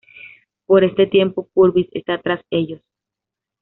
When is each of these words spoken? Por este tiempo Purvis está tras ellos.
Por 0.65 0.83
este 0.83 1.05
tiempo 1.05 1.47
Purvis 1.53 1.85
está 1.93 2.19
tras 2.19 2.43
ellos. 2.49 2.81